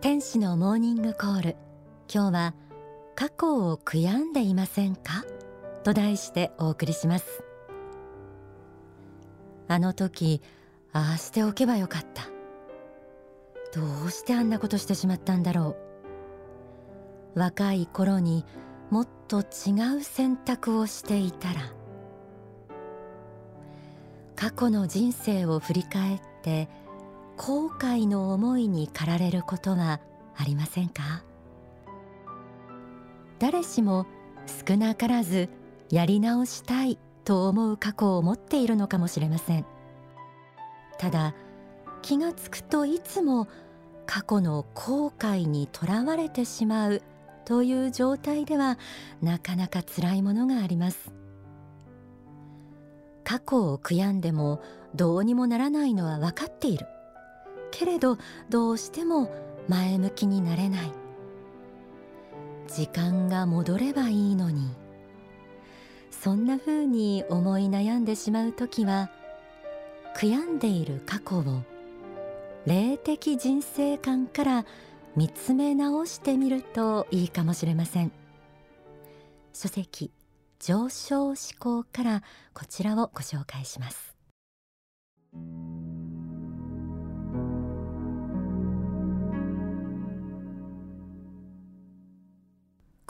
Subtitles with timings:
[0.00, 1.56] 天使のモーニングコール。
[2.10, 2.54] 今日は
[3.14, 5.26] 過去を悔やんでいませんか？
[5.84, 7.44] と題してお送りします。
[9.68, 10.40] あの時
[10.94, 12.22] ああしておけばよかった。
[13.78, 15.76] どうしてあんなことしてしまったんだろ
[17.36, 17.38] う。
[17.38, 18.46] 若い頃に
[18.88, 21.60] もっと違う選択をしていたら。
[24.34, 26.70] 過去の人生を振り返って
[27.42, 30.02] 後悔の思いに駆られることは
[30.36, 31.24] ありませんか？
[33.38, 34.06] 誰しも
[34.68, 35.48] 少なからず
[35.88, 39.64] やり直したいと思う過去を持っているのかもしれません。
[40.98, 41.34] ただ
[42.02, 43.48] 気がつくといつも
[44.04, 47.00] 過去の後悔にとらわれてしまう
[47.46, 48.78] という状態では
[49.22, 51.10] なかなか辛いものがあります。
[53.24, 54.60] 過去を悔やんでも
[54.94, 56.84] どうにもならないのは分かっている。
[57.70, 58.18] けれど
[58.48, 59.32] どうしても
[59.68, 60.92] 前向きになれない。
[62.68, 64.70] 時間が戻ればいいのに。
[66.10, 69.10] そんな風に思い悩んでしまう時は
[70.14, 71.62] 悔やんでいる過去を
[72.66, 74.66] 霊的人生観から
[75.16, 78.12] 見つめ直してみるといいかもしれません。
[79.54, 80.12] 書籍
[80.58, 84.14] 上昇思考からこちらをご紹介します。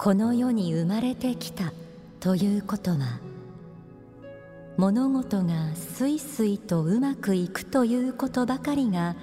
[0.02, 1.74] この世に生まれてきた
[2.20, 3.20] ということは
[4.78, 9.14] 物事がすいすいとうまくいくということばかりが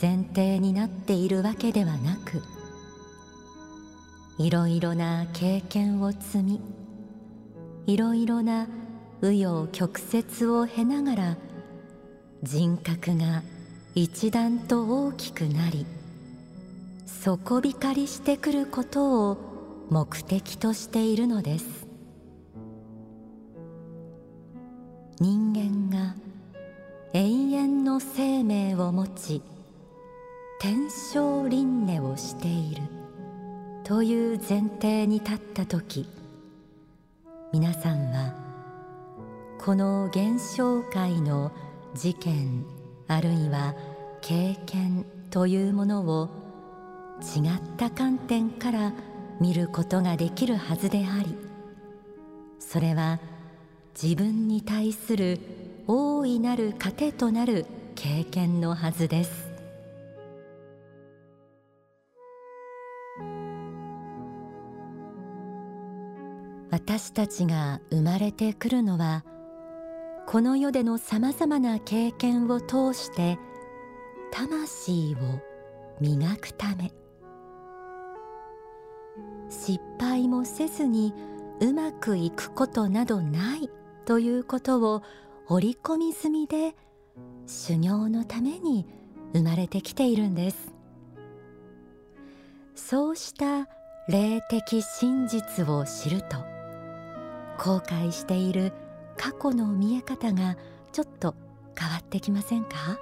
[0.00, 2.42] 前提になっているわけではなく
[4.38, 6.60] いろいろな経験を積み
[7.86, 8.68] いろいろな
[9.20, 11.36] 紆余曲折を経ながら
[12.42, 13.42] 人格が
[13.94, 15.84] 一段と大きくなり
[17.04, 19.51] 底光りしてくることを
[19.92, 21.86] 目的としているのです。
[25.20, 26.14] 人間が
[27.12, 29.42] 永遠の生命を持ち
[30.60, 32.82] 天正輪廻をしている
[33.84, 36.08] という前提に立った時
[37.52, 38.34] 皆さんは
[39.58, 41.52] この現象界の
[41.94, 42.64] 事件
[43.08, 43.74] あるいは
[44.22, 46.30] 経験というものを
[47.20, 48.92] 違った観点から
[49.42, 51.36] 見ることができるはずであり
[52.60, 53.18] それは
[54.00, 55.40] 自分に対する
[55.88, 57.66] 大いなる糧となる
[57.96, 59.50] 経験のはずです。
[66.70, 69.24] 私たちが生まれてくるのは
[70.26, 73.38] この世でのさまざまな経験を通して
[74.30, 75.40] 魂を
[76.00, 77.01] 磨くため。
[79.52, 81.12] 失敗もせずに
[81.60, 83.70] うまくいくことなどない
[84.06, 85.02] ということを
[85.46, 86.74] 織り込み済みで
[87.46, 88.86] 修行のために
[89.34, 90.72] 生まれてきているんです。
[92.74, 93.68] そうした
[94.08, 96.38] 霊的真実を知ると
[97.58, 98.72] 後悔している
[99.16, 100.56] 過去の見え方が
[100.90, 101.34] ちょっと
[101.78, 102.98] 変わってきませんか？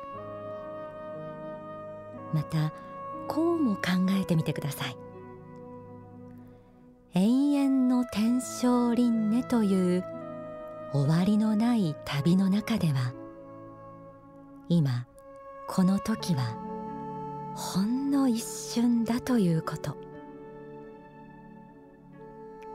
[2.34, 2.72] また
[3.28, 3.82] こうも考
[4.20, 4.96] えてみてください。
[8.12, 10.04] 天正輪廻という
[10.92, 13.12] 終わりのない旅の中では
[14.68, 15.06] 今
[15.68, 16.56] この時は
[17.54, 19.96] ほんの一瞬だということ。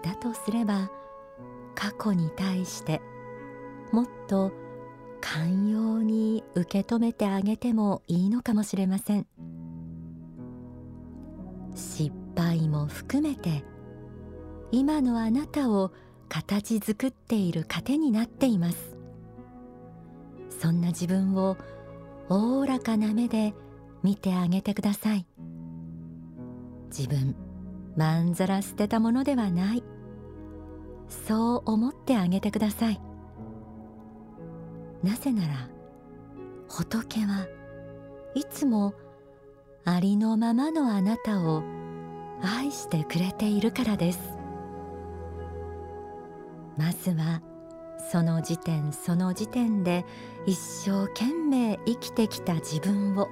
[0.04, 0.90] だとすれば
[1.74, 3.02] 過去に対して
[3.92, 4.54] もっと
[5.20, 9.28] 寛容に受け止めてあげてもいいのかもしれません。
[11.76, 13.66] 失敗も含めて
[14.72, 15.92] 今のあなたを
[16.28, 18.98] 形作っている糧になっています。
[20.50, 21.58] そんな自分を
[22.30, 23.54] おおらかな目で
[24.04, 25.26] 見てあげてください。
[26.88, 27.36] 自分
[27.96, 29.84] まんざら捨てたものではない。
[31.10, 33.02] そう思ってあげてください。
[35.04, 35.70] なぜなら
[36.68, 37.48] 仏は
[38.34, 38.96] いつも
[39.84, 41.64] ありのままのあなたを
[42.42, 44.35] 愛してくれているからです。
[46.78, 47.42] まずは
[48.12, 50.06] その時点その時点で
[50.46, 53.30] 一生懸命生きてきた自分を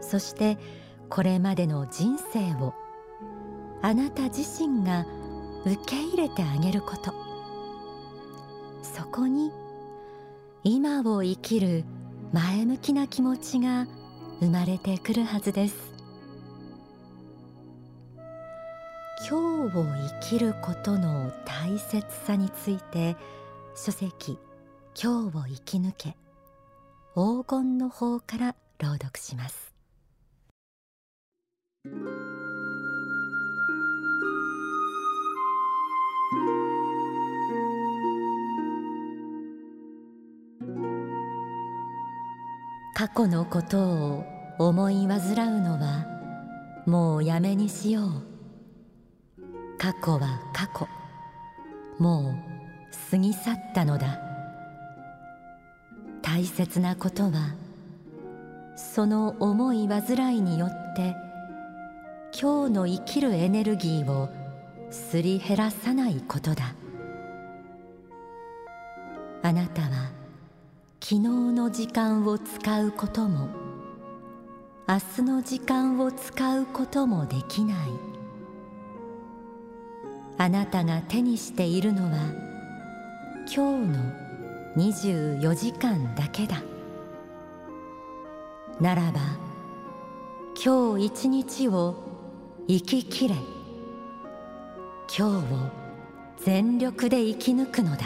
[0.00, 0.58] そして
[1.08, 2.74] これまでの人生を
[3.82, 5.06] あなた自身が
[5.64, 7.28] 受け入れてあげること。
[8.82, 9.52] そこに
[10.64, 11.84] 今を生きる
[12.32, 13.86] 前向きな気持ちが
[14.40, 15.87] 生まれてくるはずです。
[19.30, 23.14] 今日を生きることの大切さについて
[23.76, 24.38] 書籍
[24.98, 26.16] 今日を生き抜け
[27.14, 29.74] 黄金の方から朗読します。
[42.94, 44.24] 過去のことを
[44.58, 46.06] 思い煩うのは
[46.86, 48.37] もうやめにしよう。
[49.78, 50.88] 過去は過去。
[51.98, 54.18] もう過ぎ去ったのだ。
[56.22, 57.54] 大切なことは
[58.76, 61.16] その思い煩いによって
[62.38, 64.28] 今日の生きるエネルギーを
[64.90, 66.74] すり減らさないことだ。
[69.42, 70.10] あなたは
[71.00, 73.48] 昨日の時間を使うことも
[74.88, 78.17] 明日の時間を使うこともできない。
[80.40, 82.32] あなたが手にしているのは
[83.52, 84.28] 今日の
[84.76, 86.62] 24時間だけだ。
[88.80, 89.20] ならば
[90.64, 91.96] 今日一日を
[92.68, 93.34] 生ききれ。
[95.08, 95.42] 今日を
[96.36, 98.04] 全力で生き抜くのだ。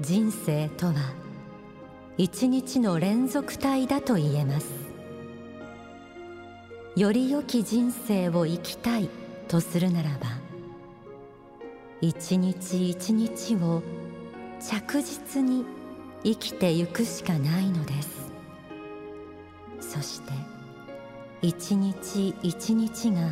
[0.00, 0.94] 人生とは
[2.18, 4.66] 一日の連続体だと言えます。
[6.94, 9.08] より良き人生を生きたい
[9.48, 10.26] とするならば
[12.02, 13.82] 一日一日を
[14.60, 15.64] 着実に
[16.22, 18.30] 生きてゆくしかないのです。
[19.80, 20.32] そして
[21.40, 23.30] 一日一日が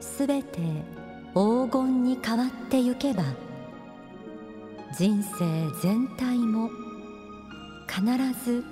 [0.00, 0.58] すべて
[1.34, 3.24] 黄金に変わってゆけば
[4.96, 6.70] 人生全体も
[7.88, 8.02] 必
[8.44, 8.64] ず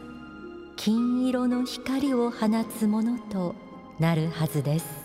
[0.77, 2.49] 金色の光を放
[2.79, 3.55] つものと
[3.99, 5.03] なるはずです。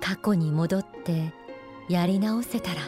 [0.00, 1.32] 過去に戻って
[1.88, 2.82] やり直せたら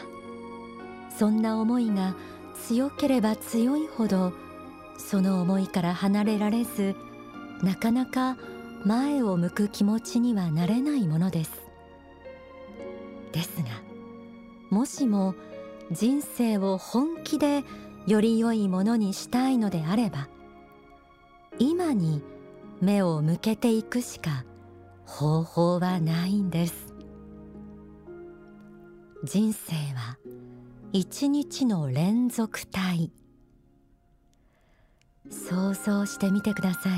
[1.17, 2.15] そんな思いが
[2.53, 4.33] 強ければ強いほど
[4.99, 6.95] その思いから離れられず
[7.63, 8.37] なかなか
[8.85, 11.66] 前を向く気持ちにはなれないものです。
[13.37, 13.69] ですが
[14.71, 15.35] もしも
[15.91, 17.63] 人生を本気で
[18.07, 20.27] より良いものにしたいのであれば
[21.59, 22.23] 今に
[22.81, 24.43] 目を向けていくしか
[25.05, 26.93] 方法はないんです。
[29.23, 30.17] 人生は
[30.91, 33.11] 一日の連続体。
[35.31, 36.95] 想像してみてくださ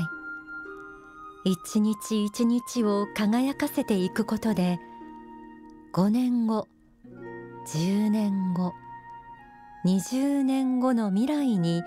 [1.44, 1.50] い。
[1.50, 4.78] 一日一日を輝かせていくことで
[5.92, 6.68] 5年後
[7.66, 8.72] 10年後
[9.84, 11.82] 20年後の未来に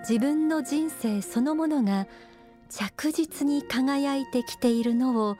[0.00, 2.06] 自分の人生そのものが
[2.68, 5.36] 着実に輝いてきているのを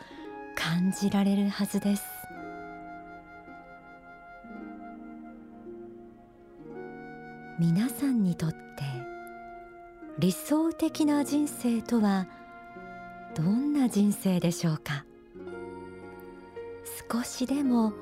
[0.55, 2.05] 感じられるはずです。
[7.59, 8.57] 皆さんにとって
[10.19, 12.27] 理想的な人生とは
[13.35, 15.05] どんな人生でしょうか？
[17.09, 17.93] 少しでも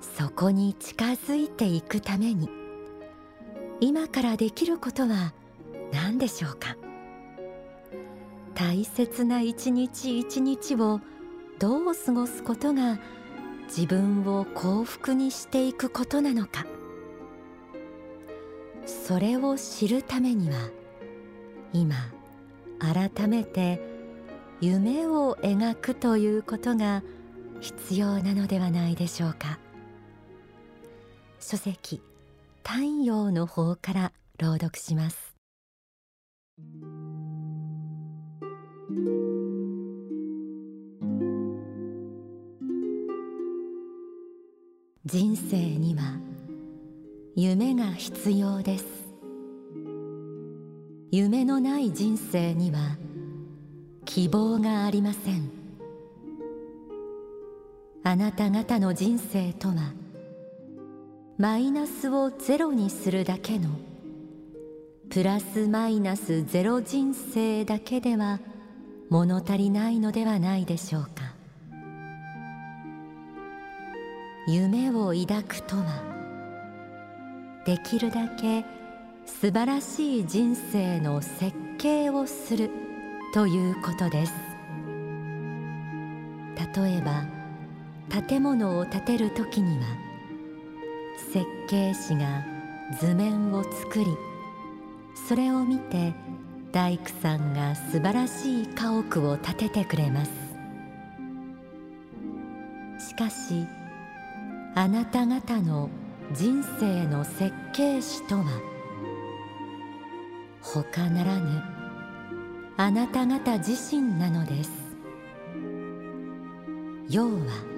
[0.00, 2.48] そこに近づいていくために。
[3.80, 5.34] 今からできることは
[5.92, 6.76] 何でしょうか？
[8.54, 11.00] 大切な一日一日を
[11.58, 12.98] どう過ごすことが
[13.66, 16.66] 自分を幸福にしていくことなのか。
[18.86, 20.56] それを知るためには
[21.72, 21.96] 今
[22.78, 23.80] 改めて
[24.60, 27.02] 夢を描くということが
[27.60, 29.58] 必要なのではないでしょうか。
[31.40, 32.00] 書籍
[32.62, 35.34] 太陽の方から朗読します。
[45.04, 46.18] 人生には
[47.36, 48.84] 夢が必要です。
[51.10, 52.96] 夢のない人生には
[54.04, 55.53] 希望がありません。
[58.06, 59.94] あなた方の人生とは
[61.38, 63.70] マイナスをゼロにするだけの
[65.08, 68.40] プラスマイナスゼロ人生だけでは
[69.08, 71.32] 物足りないのではないでしょうか。
[74.46, 76.02] 夢を抱くとは
[77.64, 78.66] できるだけ
[79.24, 82.70] 素晴らしい人生の設計をする
[83.32, 84.34] ということです。
[86.76, 87.43] 例えば
[88.08, 89.84] 建物を建てる時には
[91.32, 92.44] 設計士が
[93.00, 94.06] 図面を作り
[95.28, 96.14] それを見て
[96.72, 100.30] 大工さんが素晴らしい家屋を建ててくれます。
[102.98, 103.66] しかし
[104.74, 105.88] あなた方の
[106.32, 108.44] 人生の設計士とは
[110.60, 111.62] 他ならぬ
[112.76, 114.70] あなた方自身なのです。
[117.08, 117.73] 要は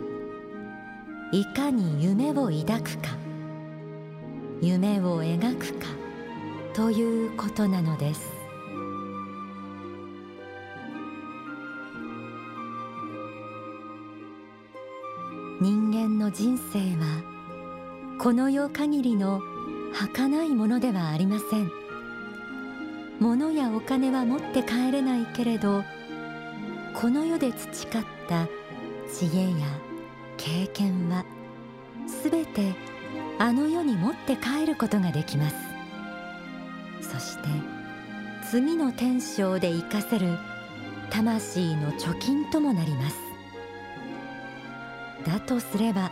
[1.33, 3.17] いかに夢を抱くか。
[4.61, 5.87] 夢を描くか。
[6.73, 8.31] ということなのです。
[15.61, 17.23] 人間の人生は
[18.21, 19.41] この世限りの
[19.95, 21.71] 儚いものではありません。
[23.19, 25.83] 物やお金は持って帰れないけれど
[26.95, 28.47] この世で培った
[29.11, 29.86] 知恵や
[30.37, 31.25] 経験は
[32.07, 32.75] すべて
[33.39, 35.57] あの世に持って帰ることができます。
[37.01, 37.49] そして
[38.51, 40.39] 次の天章で生かせる
[41.11, 43.17] 魂の貯金ともなります。
[45.25, 46.11] だとすれば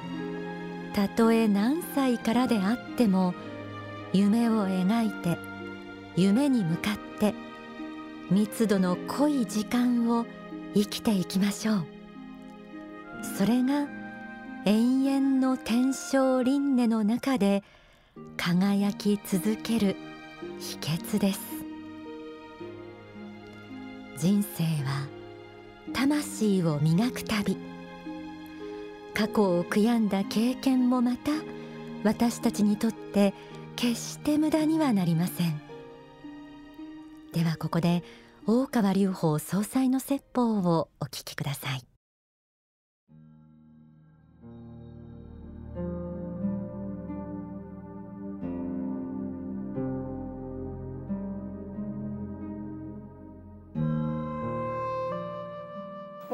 [0.93, 3.35] たとえ何歳からであっても
[4.13, 5.39] 夢を描いて
[6.17, 7.35] 夢に向かって
[8.31, 10.27] 密度の濃い時間を
[10.75, 11.87] 生きていきましょう。
[13.39, 13.87] それが
[14.67, 17.63] 永遠の天正輪廻の中で
[18.39, 19.95] 輝き続ける
[20.59, 21.41] 秘訣です。
[24.17, 25.07] 人生は
[25.93, 27.59] 魂を磨く旅。
[29.13, 31.31] 過去を悔やんだ経験もまた
[32.03, 33.35] 私たちにとって
[33.77, 35.61] 決して無駄にはなりません。
[37.35, 38.03] ではここで
[38.47, 41.94] 大川隆法総裁の説法をお聞きください。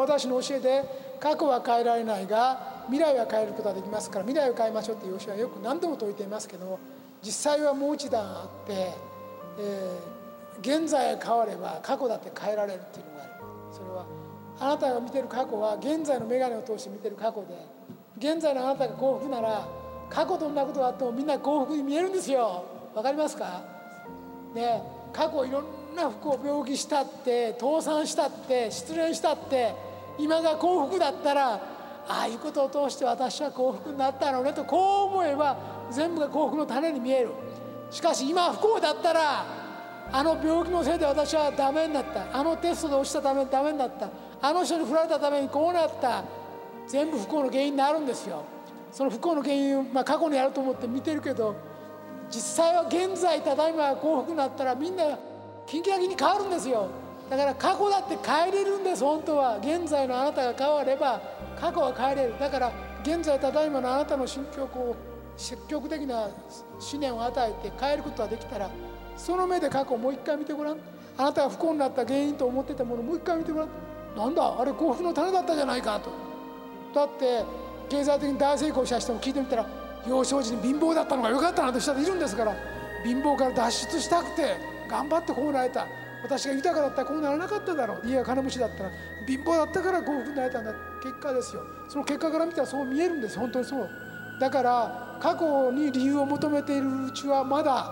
[0.01, 0.85] 私の教えで
[1.21, 6.79] 過去は変えられないが未来は変えることができますから未来を変えましょうっていう教えはよく何度も説いていますけど
[7.23, 8.93] 実際はもう一段あって、
[9.59, 13.33] えー、現在が変われば過去だって変えられるっていうのがある。
[13.73, 14.07] それは
[14.59, 17.67] あなたが見てる過去は現在の眼鏡を通して見てる過去で
[18.19, 19.69] 現在のあなたが幸福なら
[20.09, 22.65] 過去どんなことがあってもみんな幸福に見えるんですよ。
[22.95, 23.63] わかりますか？
[24.55, 25.65] ね過去いろん
[25.95, 29.75] な不幸病気したって倒産したって失恋したって
[30.21, 31.61] 今が幸福だったらあ
[32.09, 35.57] あいうことを通して私は幸福になったのねとこう思えば
[35.91, 37.31] 全部が幸福の種に見える。
[37.91, 39.45] しかし今不幸だったら
[40.13, 42.37] あの病気のせいで私はダメになった。
[42.37, 44.09] あのテストで落ちたためにダメになった。
[44.43, 46.25] あの人に振られたためにこうなった。
[46.87, 48.43] 全部不幸の原因になるんですよ。
[48.91, 51.55] その不幸の原因、まあ、過去にあると思って見てるけど
[52.29, 55.17] 実際は現在ただいま幸福になったらみんな
[55.67, 56.89] キンキラキに変わるんですよ。
[57.31, 59.59] だから過去だって変えれるんです本当は。
[59.59, 61.23] 現在のあなたが変われば
[61.59, 62.35] 過去は変えれる。
[62.41, 62.73] だから
[63.05, 64.97] 現在ただいまのあなたの心境を
[65.37, 66.31] 積極的な思
[67.01, 68.69] 念を与えて変えることができたら
[69.17, 70.79] その目で過去をもう一回見てごらん。
[71.17, 73.69] あなたが不幸になった原因と思ってたものをもう一回見てごらん。
[74.17, 76.11] なんだあれ幸福の種だったじゃないかと。
[76.93, 77.45] だって
[77.89, 79.67] 経済的に大成功した人も聞いてみたら
[80.09, 82.57] 幼少時に貧乏だったのが良かったなんて人いるんですから
[83.05, 84.57] 貧乏から脱出したくて
[84.89, 85.87] 頑張ってこうなれた。
[86.23, 88.07] 私が豊かだったらこうならなかっただろう。
[88.07, 88.91] 家が金持ちだったら
[89.27, 90.73] 貧乏だったから幸福になれたんだ。
[91.03, 91.63] 結果ですよ。
[91.89, 93.39] その結果から見たらそう見えるんです。
[93.39, 93.89] 本当にそう。
[94.41, 97.83] だから過去に理由を求めているうちはまだ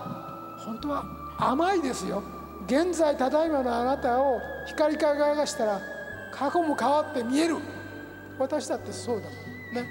[0.58, 1.04] 本当は
[1.38, 2.22] 甘いですよ。
[2.66, 5.80] 現在ただいまのあなたを光り輝かしたら
[6.30, 7.56] 過去も変わって見える。
[8.38, 9.88] 私だってそうだもんね。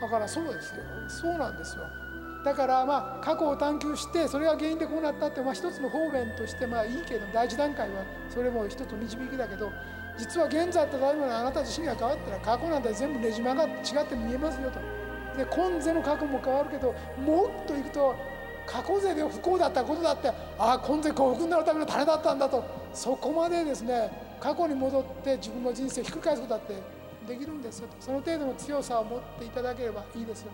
[0.00, 0.82] だからそうですよ。
[1.08, 1.82] そうなんですよ。
[2.44, 9.72] だからまあ過去を探求してそれが原因でこうなったってまあ一つの方面としてまあいいけど第一段階はそれも一つ導きだけど
[10.18, 14.78] 実は現在ただいまのあなた自身が変わったら過去なんて全部ねじ曲がって違って見えますよと。
[15.36, 18.14] で今世の過去も変わるけどもっといくと
[18.66, 26.74] 過去世で不幸だったことだってああ今世幸福になるための種だったんだとそこまでですね過去に戻って自分の人生をひっくり返すことだって
[27.26, 30.52] できるんですよとその程度の強さを持っていただければいいですよ。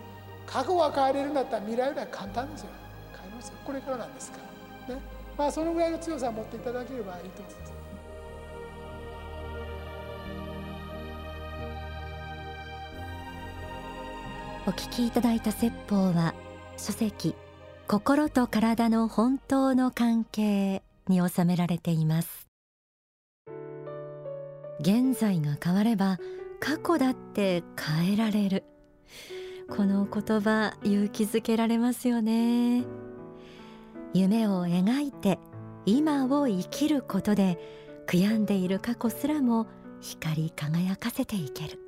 [0.50, 2.68] 過去が変えれるんだったら未来よりは簡単ですよ。
[3.22, 3.54] 変えますよ。
[3.64, 4.38] これからなんですか
[4.88, 4.94] ら。
[4.94, 5.00] ね。
[5.38, 7.72] まあそのぐらいの強さを持っていただければいいと思います。
[14.66, 16.34] お聞きいただいた説法は
[16.76, 17.34] 書籍
[17.88, 22.46] 心と体の本当の関係に収められています。
[24.80, 26.18] 現在が変われば
[26.60, 28.64] 過去だって変えられる。
[29.70, 32.84] この言葉勇気づけられますよね。
[34.12, 35.38] 夢を描いて
[35.86, 37.58] 今を生きることで
[38.06, 39.66] 悔やんでいる過去すらも
[40.00, 41.78] 光り輝かせていける。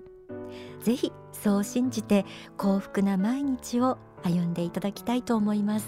[0.82, 2.24] ぜひそう信じて
[2.56, 5.86] 幸福な毎日を歩んでいただきたいと思います。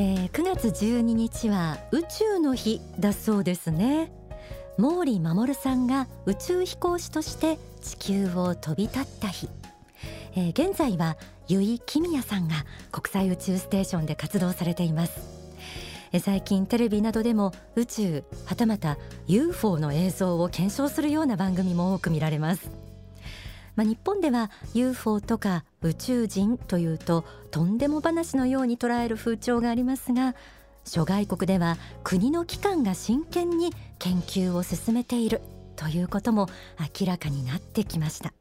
[0.00, 4.12] えー、9月12日は宇宙の日だそうですね。
[4.78, 9.48] 毛利守さんが宇宙飛行士として地球を飛び立った日、
[10.36, 11.16] えー、現在は
[11.48, 15.36] 由井公也さんが国際宇宙ステーションで活動されています。
[16.20, 22.70] 最近テレビなどでも宇宙はたまた UFO の映像を検証するような番組も多く見られます。
[23.74, 30.34] まあ、日本では UFO とか宇宙人というととんでも話のように捉える風潮がありますが
[30.88, 35.40] 諸外国では国の機関が真剣に研究を進めている。
[35.76, 36.48] ということも
[37.00, 38.32] 明らかになってきました、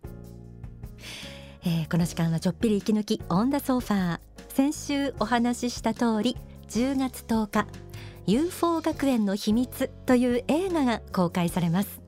[1.64, 4.20] えー、この時間はちょっぴり息抜きオンダソファー。
[4.50, 6.36] 先週お話しした通り
[6.70, 7.68] 10月10日
[8.26, 12.02] UFO 学園の秘密という映画が公開されます。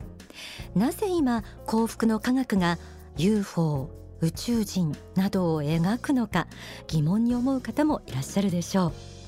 [0.73, 2.79] なぜ今幸福の科学が
[3.17, 3.91] UFO
[4.21, 6.47] 宇宙人などを描くのか
[6.87, 9.18] 疑問に思う方もいらっしゃるでしょう。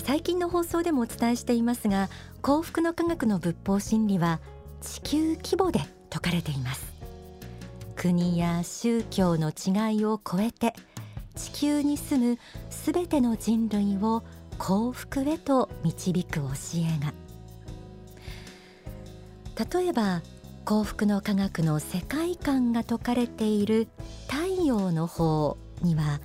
[0.00, 2.08] 最近の放送でもお伝えしていますが
[2.42, 4.40] 幸福の科学の仏法真理は
[4.80, 6.92] 地球規模で説かれています。
[7.96, 10.74] 国や宗教の違いを超えて
[11.36, 12.38] 地球に住む
[12.70, 14.24] すべての人類を
[14.58, 17.14] 幸福へと導く教えが。
[19.80, 20.22] 例えば
[20.64, 23.86] 幸福の科学の世界観が説かれている
[24.28, 26.20] 太陽の方には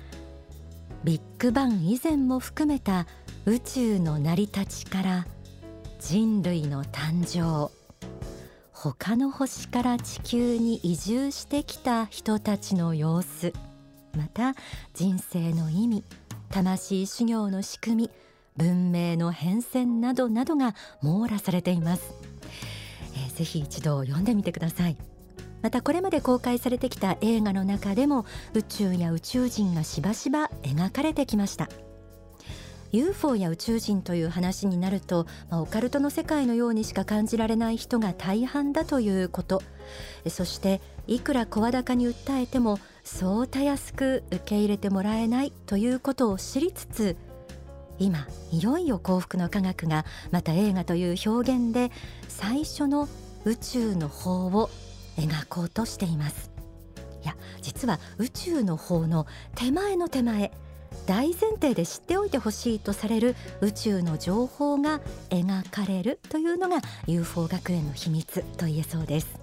[1.04, 3.06] ビッグバン以前も含めた
[3.50, 5.26] 宇宙の成り立ちから
[5.98, 7.72] 人類の誕生。
[8.70, 13.52] 他の星から地球に移住してきた人たちの様子。
[14.16, 14.54] また
[14.94, 16.04] 人生の意味
[16.50, 18.10] 魂修行の仕組み
[18.56, 22.14] 文明の変遷などなどが網羅されています。
[23.16, 24.96] えー、ぜひ一度読んでみてください。
[25.60, 31.68] またこれまで公開されてきた映画の中でも宇宙や宇宙人がしばしば描かれてきました。
[32.92, 39.62] UFO や宇宙人という話になると、まあ、オカルトの世界のようにしか感じられない人が大半だということ。
[40.28, 47.16] そしていくら声高に訴えてもそうたやすく受け入れてもらえないということを知りつつ
[47.98, 51.90] 今いよいよ幸福の科学がまた映画という表現で
[52.28, 53.08] 最初の
[53.44, 54.70] 宇宙の方を
[55.16, 56.50] 描こうとしています。
[57.22, 60.52] いや実は宇宙の方の手前の手前
[61.06, 65.00] 大前提で知っておいてほしいとされる宇宙の情報が
[65.30, 69.40] 描かれるというのが UFO 学園の秘密と言えそうです。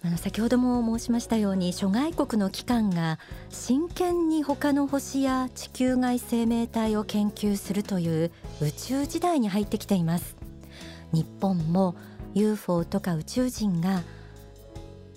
[0.00, 3.18] あの先ほども申しましたように諸外国の機関が
[3.50, 8.30] 真剣に他の星や地球外生命体を研究するという
[8.62, 10.36] 宇宙時代に入ってきています。
[11.12, 11.96] 日本も
[12.34, 14.02] UFO とか宇宙人が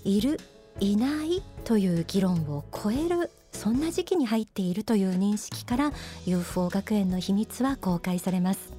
[0.04, 0.40] いる
[0.80, 5.92] いないという議論を超えるそんな時期に入っているという認識から
[6.26, 8.72] UFO 学園の秘密は公開されます。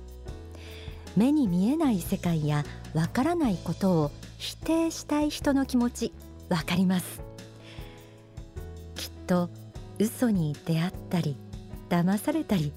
[1.16, 6.14] 目に見えない世界やわからないことを否定したい人の気持ち
[6.50, 7.22] わかります。
[8.96, 9.50] きっと
[10.00, 11.38] 嘘に出会ったり
[11.90, 12.74] 騙されたり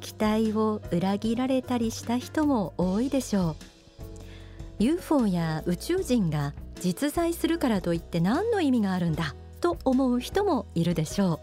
[0.00, 3.56] 期待を裏切られたりした人も多いでしょ
[4.78, 4.84] う。
[4.84, 9.34] UFO や宇宙人が実在するからといって何の意味があるんだ？
[9.58, 11.40] と思う人もいるでしょう。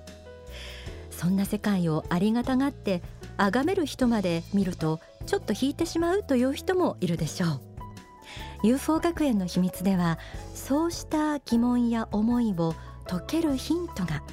[1.11, 3.01] そんな世界をありがたがって
[3.37, 7.61] 崇める人まで見るとちょっと引いてしまうという人もいるでしょう。
[8.63, 10.17] UFO 学園の秘密では
[10.53, 12.73] そうした疑問や思いを
[13.05, 14.23] 解けるヒントが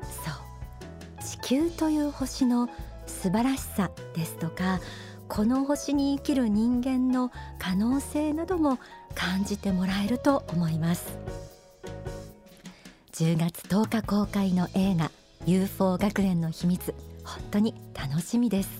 [0.00, 2.68] そう地球という星の
[3.06, 4.80] 素晴らしさですとか
[5.28, 8.78] この星に生きる人間の可能性なども
[9.14, 11.18] 感じてもらえると思います。
[13.20, 15.10] 10月10日公開の映画
[15.44, 18.79] UFO 学園の秘密本当に楽しみです。